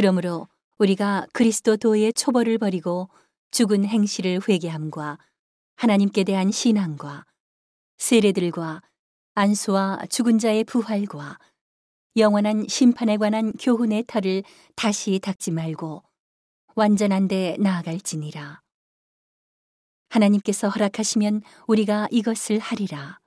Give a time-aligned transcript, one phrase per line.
[0.00, 0.48] 그러므로
[0.78, 3.10] 우리가 그리스도 도의 초벌을 버리고
[3.50, 5.18] 죽은 행실을 회개함과
[5.76, 7.26] 하나님께 대한 신앙과
[7.98, 8.80] 세례들과
[9.34, 11.38] 안수와 죽은 자의 부활과
[12.16, 14.42] 영원한 심판에 관한 교훈의 털을
[14.74, 16.02] 다시 닦지 말고
[16.76, 18.62] 완전한 데 나아갈지니라.
[20.08, 23.20] 하나님께서 허락하시면 우리가 이것을 하리라.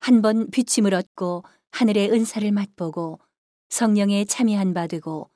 [0.00, 3.20] 한 번 비침을 얻고 하늘의 은사를 맛보고
[3.72, 5.30] 성령에 참여한 바 되고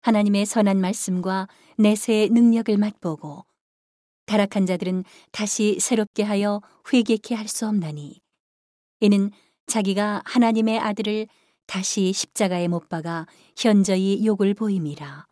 [0.00, 1.46] 하나님의 선한 말씀과
[1.78, 3.44] 내세의 능력을 맛보고
[4.26, 6.60] 타락한 자들은 다시 새롭게 하여
[6.92, 8.20] 회개케 할 수 없나니
[8.98, 9.30] 이는
[9.66, 11.28] 자기가 하나님의 아들을
[11.66, 15.28] 다시 십자가에 못 박아 현저히 욕을 보임이라.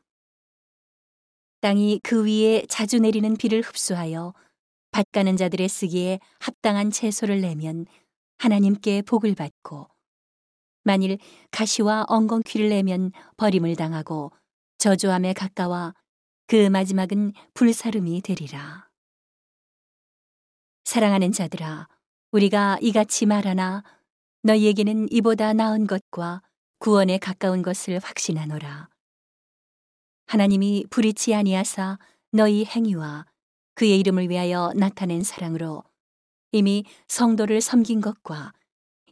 [1.63, 4.35] 땅이 그 위에 자주 내리는 비를 흡수하여
[4.93, 7.87] 밭 가는 자들의 쓰기에 합당한 채소를 내면
[8.39, 9.89] 하나님께 복을 받고
[10.87, 11.19] 만일
[11.51, 14.31] 가시와 엉겅퀴를 내면 버림을 당하고
[14.79, 15.93] 저주함에 가까워
[16.47, 18.89] 그 마지막은 불사름이 되리라.
[20.85, 21.89] 사랑하는 자들아,
[22.31, 23.83] 우리가 이같이 말하나
[24.45, 26.43] 너희에게는 이보다 나은 것과
[26.79, 28.89] 구원에 가까운 것을 확신하노라.
[30.29, 31.99] 하나님이 불의치 아니하사
[32.31, 33.27] 너희 행위와
[33.75, 35.83] 그의 이름을 위하여 나타낸 사랑으로
[36.53, 38.53] 이미 성도를 섬긴 것과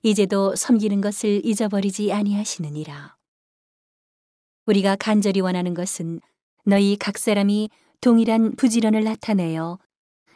[0.07, 3.17] 이제도 섬기는 것을 잊어버리지 아니하시느니라.
[4.67, 6.21] 우리가 간절히 원하는 것은
[6.67, 7.71] 너희 각 사람이
[8.03, 9.79] 동일한 부지런을 나타내어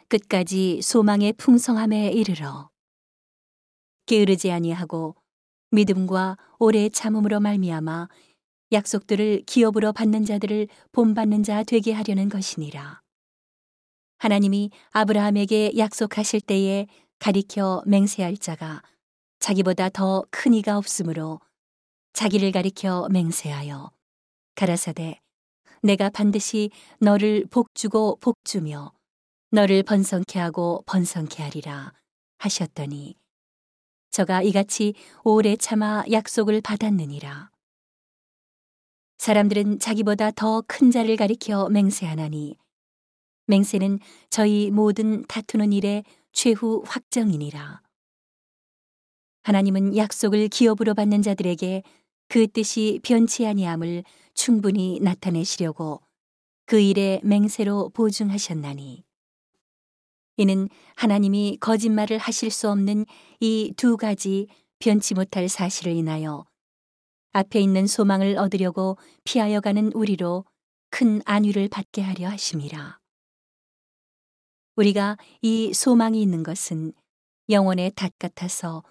[0.07, 2.71] 끝까지 소망의 풍성함에 이르러
[4.07, 5.15] 게으르지 아니하고
[5.69, 8.09] 믿음과 오래 참음으로 말미암아
[8.71, 13.03] 약속들을 기업으로 받는 자들을 본받는 자 되게 하려는 것이니라.
[14.17, 16.87] 하나님이 아브라함에게 약속하실 때에
[17.19, 18.81] 가리켜 맹세할 자가
[19.39, 21.39] 자기보다 더 큰 이가 없으므로
[22.13, 23.91] 자기를 가리켜 맹세하여
[24.55, 25.19] 가라사대
[25.81, 28.91] 내가 반드시 너를 복주고 복주며
[29.51, 31.93] 너를 번성케 하고 번성케 하리라
[32.39, 33.15] 하셨더니
[34.11, 37.51] 저가 이같이 오래 참아 약속을 받았느니라.
[39.19, 42.57] 사람들은 자기보다 더 큰 자를 가리켜 맹세하나니
[43.45, 47.81] 맹세는 저희 모든 다투는 일의 최후 확정이니라.
[49.49, 51.81] 하나님은 약속을 기업으로 받는 자들에게
[52.27, 54.03] 그 뜻이 변치 아니함을
[54.35, 56.03] 충분히 나타내시려고
[56.67, 59.03] 그 일에 맹세로 보증하셨나니
[60.37, 63.07] 이는 하나님이 거짓말을 하실 수 없는
[63.39, 64.45] 이 두 가지
[64.77, 66.45] 변치 못할 사실을 인하여
[67.31, 70.45] 앞에 있는 소망을 얻으려고 피하여 가는 우리로
[70.91, 72.99] 큰 안위를 받게 하려 하심이라.
[74.75, 76.93] 우리가 이 소망이 있는 것은
[77.49, 78.83] 영혼의 닷 같아서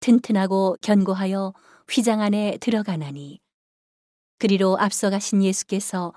[0.00, 1.54] 튼튼하고 견고하여
[1.88, 3.40] 휘장 안에 들어가나니
[4.38, 6.12] 그리로 앞서가신 예수께서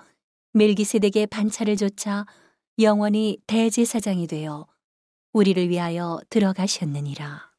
[0.52, 2.26] 멜기세덱의 반차를 조차
[2.78, 4.66] 영원히 대제사장이 되어
[5.32, 7.53] 우리를 위하여 들어가셨느니라.